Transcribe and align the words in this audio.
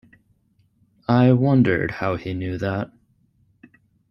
I 1.07 1.31
wondered 1.33 1.91
how 1.91 2.15
he 2.15 2.33
knew 2.33 2.57
that. 2.57 2.89